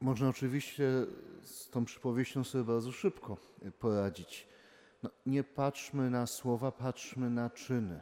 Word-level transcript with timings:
Można 0.00 0.28
oczywiście 0.28 1.06
z 1.42 1.68
tą 1.68 1.84
przypowieścią 1.84 2.44
sobie 2.44 2.64
bardzo 2.64 2.92
szybko 2.92 3.36
poradzić. 3.78 4.48
No, 5.02 5.10
nie 5.26 5.44
patrzmy 5.44 6.10
na 6.10 6.26
słowa, 6.26 6.72
patrzmy 6.72 7.30
na 7.30 7.50
czyny. 7.50 8.00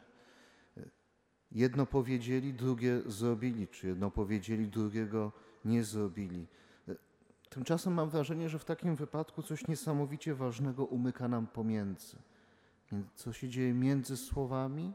Jedno 1.51 1.85
powiedzieli, 1.85 2.53
drugie 2.53 3.01
zrobili, 3.05 3.67
czy 3.67 3.87
jedno 3.87 4.11
powiedzieli, 4.11 4.67
drugiego 4.67 5.31
nie 5.65 5.83
zrobili. 5.83 6.47
Tymczasem 7.49 7.93
mam 7.93 8.09
wrażenie, 8.09 8.49
że 8.49 8.59
w 8.59 8.65
takim 8.65 8.95
wypadku 8.95 9.43
coś 9.43 9.67
niesamowicie 9.67 10.35
ważnego 10.35 10.85
umyka 10.85 11.27
nam 11.27 11.47
pomiędzy. 11.47 12.17
Co 13.15 13.33
się 13.33 13.49
dzieje 13.49 13.73
między 13.73 14.17
słowami, 14.17 14.93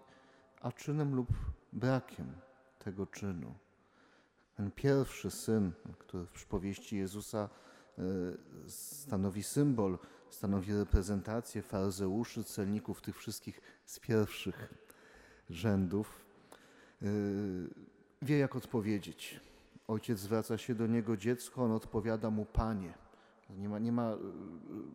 a 0.60 0.72
czynem 0.72 1.14
lub 1.14 1.28
brakiem 1.72 2.32
tego 2.78 3.06
czynu. 3.06 3.54
Ten 4.56 4.70
pierwszy 4.70 5.30
syn, 5.30 5.72
który 5.98 6.26
w 6.26 6.30
przypowieści 6.30 6.96
Jezusa 6.96 7.48
e, 7.98 8.02
stanowi 8.68 9.42
symbol, 9.42 9.98
stanowi 10.30 10.74
reprezentację 10.74 11.62
faryzeuszy, 11.62 12.44
celników, 12.44 13.00
tych 13.00 13.18
wszystkich 13.18 13.60
z 13.84 13.98
pierwszych 13.98 14.74
rzędów, 15.50 16.24
e, 17.02 17.06
wie 18.22 18.38
jak 18.38 18.56
odpowiedzieć. 18.56 19.40
Ojciec 19.88 20.18
zwraca 20.18 20.58
się 20.58 20.74
do 20.74 20.86
niego 20.86 21.16
dziecko, 21.16 21.64
on 21.64 21.72
odpowiada 21.72 22.30
mu 22.30 22.44
panie. 22.44 22.94
Nie 23.50 23.68
ma, 23.68 23.78
nie 23.78 23.92
ma, 23.92 24.12
e, 24.12 24.18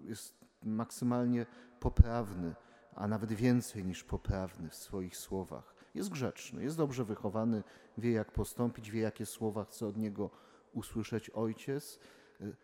jest 0.04 0.34
maksymalnie 0.64 1.46
poprawny, 1.80 2.56
a 2.96 3.08
nawet 3.08 3.34
więcej 3.34 3.86
niż 3.86 4.04
poprawny 4.04 4.70
w 4.70 4.76
swoich 4.76 5.18
słowach. 5.18 5.79
Jest 5.96 6.10
grzeczny, 6.10 6.64
jest 6.64 6.78
dobrze 6.78 7.06
wychowany, 7.06 7.64
wie 7.98 8.12
jak 8.12 8.32
postąpić, 8.32 8.92
wie 8.92 9.02
jakie 9.02 9.26
słowa 9.26 9.66
chce 9.66 9.88
od 9.88 9.98
niego 9.98 10.30
usłyszeć 10.74 11.30
ojciec, 11.30 12.00
y, 12.42 12.56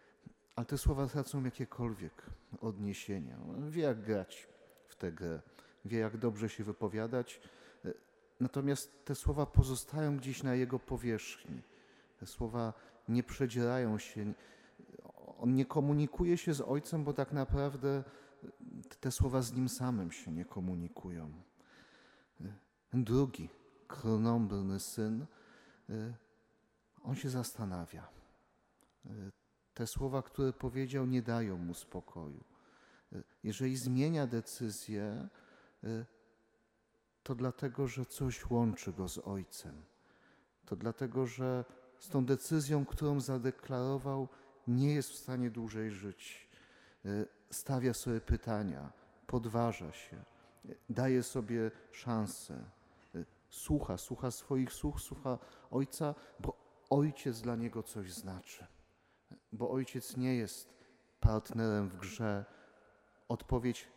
ale 0.55 0.65
te 0.65 0.77
słowa 0.77 1.07
tracą 1.07 1.43
jakiekolwiek 1.43 2.25
odniesienia. 2.61 3.37
Wie 3.69 3.83
jak 3.83 4.01
grać 4.01 4.47
w 4.87 4.95
tę 4.95 5.11
grę, 5.11 5.41
wie 5.85 5.99
jak 5.99 6.17
dobrze 6.17 6.49
się 6.49 6.63
wypowiadać, 6.63 7.41
y, 7.85 7.93
natomiast 8.39 9.05
te 9.05 9.15
słowa 9.15 9.45
pozostają 9.45 10.17
gdzieś 10.17 10.43
na 10.43 10.55
jego 10.55 10.79
powierzchni. 10.79 11.61
Te 12.19 12.25
słowa 12.25 12.73
nie 13.09 13.23
przedzierają 13.23 13.97
się, 13.97 14.33
on 15.39 15.55
nie 15.55 15.65
komunikuje 15.65 16.37
się 16.37 16.53
z 16.53 16.61
ojcem, 16.61 17.03
bo 17.03 17.13
tak 17.13 17.31
naprawdę 17.31 18.03
te 18.99 19.11
słowa 19.11 19.41
z 19.41 19.53
nim 19.53 19.69
samym 19.69 20.11
się 20.11 20.31
nie 20.31 20.45
komunikują. 20.45 21.31
Drugi 23.03 23.49
krnąbrny 23.87 24.79
syn, 24.79 25.25
y, 25.89 26.13
on 27.03 27.15
się 27.15 27.29
zastanawia. 27.29 28.07
Y, 29.05 29.31
te 29.73 29.87
słowa, 29.87 30.21
które 30.21 30.53
powiedział, 30.53 31.05
nie 31.05 31.21
dają 31.21 31.57
mu 31.57 31.73
spokoju. 31.73 32.43
Y, 33.13 33.23
jeżeli 33.43 33.77
zmienia 33.77 34.27
decyzję, 34.27 35.27
to 37.23 37.35
dlatego, 37.35 37.87
że 37.87 38.05
coś 38.05 38.49
łączy 38.49 38.93
go 38.93 39.07
z 39.07 39.17
ojcem. 39.17 39.81
To 40.65 40.75
dlatego, 40.75 41.25
że 41.25 41.65
z 41.99 42.09
tą 42.09 42.25
decyzją, 42.25 42.85
którą 42.85 43.19
zadeklarował, 43.19 44.27
nie 44.67 44.93
jest 44.93 45.09
w 45.09 45.15
stanie 45.15 45.51
dłużej 45.51 45.91
żyć. 45.91 46.49
Stawia 47.51 47.93
sobie 47.93 48.21
pytania, 48.21 48.91
podważa 49.27 49.91
się, 49.91 50.23
daje 50.89 51.23
sobie 51.23 51.71
szansę 51.91 52.63
słucha, 53.49 53.97
słucha 53.97 54.31
swoich 54.31 54.73
słuch, 54.73 55.01
słucha 55.01 55.37
ojca, 55.71 56.15
bo 56.39 56.57
ojciec 56.89 57.41
dla 57.41 57.55
niego 57.55 57.83
coś 57.83 58.13
znaczy. 58.13 58.65
Bo 59.51 59.71
ojciec 59.71 60.17
nie 60.17 60.35
jest 60.35 60.73
partnerem 61.19 61.89
w 61.89 61.97
grze. 61.97 62.45
Odpowiedź, 63.27 63.87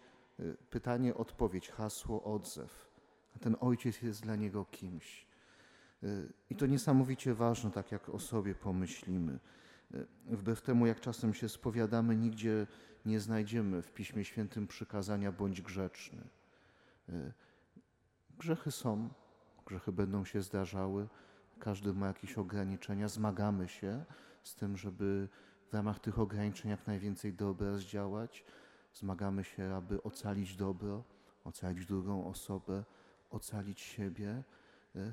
y, 0.40 0.56
pytanie, 0.70 1.14
odpowiedź, 1.14 1.70
hasło, 1.70 2.24
odzew. 2.24 2.88
A 3.36 3.38
ten 3.38 3.56
ojciec 3.60 4.02
jest 4.02 4.22
dla 4.22 4.36
niego 4.36 4.64
kimś. 4.64 5.26
Y, 6.02 6.32
I 6.50 6.56
to 6.56 6.66
niesamowicie 6.66 7.34
ważne, 7.34 7.70
tak 7.70 7.92
jak 7.92 8.08
o 8.08 8.18
sobie 8.18 8.54
pomyślimy. 8.54 9.38
Y, 9.94 10.06
wbrew 10.26 10.62
temu, 10.62 10.86
jak 10.86 11.00
czasem 11.00 11.34
się 11.34 11.48
spowiadamy, 11.48 12.16
nigdzie 12.16 12.66
nie 13.06 13.20
znajdziemy 13.20 13.82
w 13.82 13.92
Piśmie 13.92 14.24
Świętym 14.24 14.66
przykazania 14.66 15.32
bądź 15.32 15.62
grzeczny. 15.62 16.28
Grzechy 18.38 18.70
są, 18.70 19.08
grzechy 19.68 19.92
będą 19.92 20.24
się 20.24 20.42
zdarzały, 20.42 21.08
każdy 21.58 21.92
ma 21.92 22.06
jakieś 22.06 22.38
ograniczenia, 22.38 23.08
zmagamy 23.08 23.68
się 23.68 24.04
z 24.42 24.54
tym, 24.54 24.76
żeby 24.76 25.28
w 25.70 25.74
ramach 25.74 26.00
tych 26.00 26.18
ograniczeń 26.18 26.70
jak 26.70 26.86
najwięcej 26.86 27.34
dobra 27.34 27.74
zdziałać. 27.74 28.44
Zmagamy 28.94 29.44
się, 29.44 29.74
aby 29.74 30.02
ocalić 30.02 30.56
dobro, 30.56 31.04
ocalić 31.44 31.86
drugą 31.86 32.26
osobę, 32.26 32.84
ocalić 33.30 33.80
siebie. 33.80 34.42
E, 34.96 35.12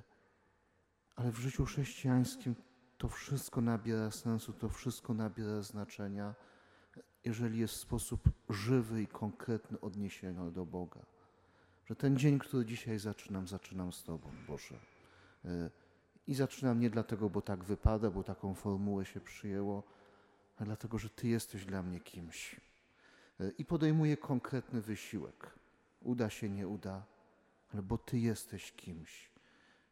ale 1.15 1.31
w 1.31 1.37
życiu 1.37 1.65
chrześcijańskim 1.65 2.55
to 2.97 3.07
wszystko 3.09 3.61
nabiera 3.61 4.11
sensu, 4.11 4.53
to 4.53 4.69
wszystko 4.69 5.13
nabiera 5.13 5.61
znaczenia, 5.61 6.35
jeżeli 7.25 7.59
jest 7.59 7.73
w 7.73 7.77
sposób 7.77 8.29
żywy 8.49 9.01
i 9.01 9.07
konkretny 9.07 9.79
odniesiony 9.79 10.51
do 10.51 10.65
Boga 10.65 11.14
że 11.85 11.95
ten 11.95 12.17
dzień, 12.17 12.39
który 12.39 12.65
dzisiaj 12.65 12.99
zaczynam, 12.99 13.47
zaczynam 13.47 13.93
z 13.93 14.03
Tobą, 14.03 14.29
Boże. 14.47 14.75
E, 15.45 15.69
I 16.27 16.35
zaczynam 16.35 16.79
nie 16.79 16.89
dlatego, 16.89 17.29
bo 17.29 17.41
tak 17.41 17.63
wypada, 17.63 18.11
bo 18.11 18.23
taką 18.23 18.53
formułę 18.53 19.05
się 19.05 19.19
przyjęło, 19.19 19.83
ale 20.57 20.65
dlatego, 20.65 20.97
że 20.97 21.09
Ty 21.09 21.27
jesteś 21.27 21.65
dla 21.65 21.83
mnie 21.83 21.99
kimś. 21.99 22.61
E, 23.39 23.49
I 23.57 23.65
podejmuję 23.65 24.17
konkretny 24.17 24.81
wysiłek. 24.81 25.49
Uda 26.01 26.29
się, 26.29 26.49
nie 26.49 26.67
uda, 26.67 27.05
ale 27.73 27.81
bo 27.81 27.97
Ty 27.97 28.19
jesteś 28.19 28.71
kimś. 28.71 29.29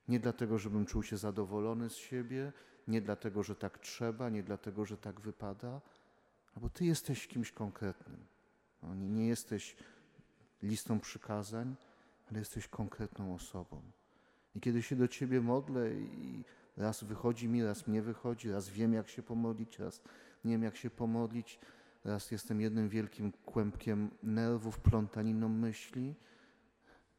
Nie 0.08 0.20
dlatego, 0.20 0.60
żebym 0.60 0.86
czuł 0.86 1.04
się 1.04 1.18
zadowolony 1.18 1.90
z 1.90 1.96
siebie, 1.96 2.52
nie 2.88 3.02
dlatego, 3.02 3.44
że 3.44 3.56
tak 3.56 3.80
trzeba, 3.80 4.30
nie 4.30 4.44
dlatego, 4.44 4.86
że 4.86 4.98
tak 4.98 5.22
wypada, 5.22 5.82
albo 6.56 6.70
Ty 6.70 6.86
jesteś 6.86 7.28
kimś 7.28 7.52
konkretnym. 7.52 8.26
No, 8.84 8.96
nie, 8.96 9.10
nie 9.10 9.28
jesteś 9.28 9.76
listą 10.64 11.00
przykazań, 11.00 11.76
ale 12.30 12.40
jesteś 12.40 12.68
konkretną 12.68 13.36
osobą. 13.36 13.82
I 14.56 14.60
kiedy 14.60 14.84
się 14.84 14.96
do 14.96 15.08
Ciebie 15.08 15.42
modlę 15.42 15.94
i 15.94 16.44
raz 16.78 17.04
wychodzi 17.04 17.48
mi, 17.48 17.64
raz 17.64 17.88
mnie 17.88 18.02
wychodzi, 18.02 18.52
raz 18.52 18.70
wiem, 18.70 18.94
jak 18.94 19.10
się 19.10 19.24
pomodlić, 19.24 19.80
raz 19.80 20.02
nie 20.46 20.52
wiem, 20.52 20.64
jak 20.64 20.76
się 20.76 20.90
pomodlić, 20.90 21.60
raz 22.06 22.32
jestem 22.32 22.62
jednym 22.62 22.90
wielkim 22.90 23.32
kłębkiem 23.32 24.10
nerwów, 24.24 24.80
plątaniną 24.80 25.50
myśli, 25.50 26.16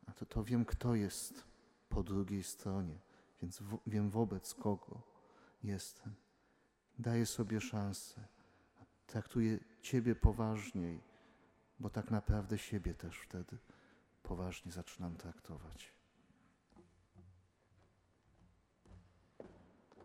a 0.07 0.13
to, 0.13 0.27
to 0.27 0.45
wiem, 0.45 0.65
kto 0.65 0.95
jest 0.95 1.45
po 1.89 2.03
drugiej 2.03 2.43
stronie, 2.43 2.99
więc 3.43 3.59
w, 3.59 3.79
wiem 3.87 4.11
wobec 4.11 4.55
kogo 4.55 5.03
jestem. 5.63 6.15
Daję 6.99 7.27
sobie 7.27 7.61
szansę. 7.61 8.21
Traktuję 9.07 9.59
Ciebie 9.83 10.15
poważniej 10.15 11.14
bo 11.79 11.91
tak 11.91 12.11
naprawdę 12.11 12.59
siebie 12.59 12.95
też 12.95 13.19
wtedy 13.19 13.59
poważnie 14.23 14.73
zaczynam 14.73 15.17
traktować. 15.17 15.93